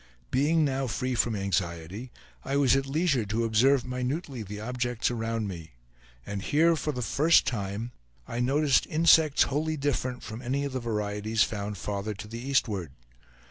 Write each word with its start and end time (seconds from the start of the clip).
Being 0.31 0.65
now 0.65 0.87
free 0.87 1.13
from 1.13 1.35
anxiety, 1.35 2.11
I 2.43 2.55
was 2.57 2.75
at 2.75 2.87
leisure 2.87 3.23
to 3.27 3.43
observe 3.43 3.85
minutely 3.85 4.41
the 4.41 4.59
objects 4.59 5.11
around 5.11 5.47
me; 5.47 5.73
and 6.25 6.41
here, 6.41 6.75
for 6.75 6.91
the 6.91 7.03
first 7.03 7.45
time, 7.45 7.91
I 8.27 8.39
noticed 8.39 8.87
insects 8.87 9.43
wholly 9.43 9.77
different 9.77 10.23
from 10.23 10.41
any 10.41 10.63
of 10.65 10.73
the 10.73 10.79
varieties 10.79 11.43
found 11.43 11.77
farther 11.77 12.15
to 12.15 12.27
the 12.27 12.39
eastward. 12.39 12.93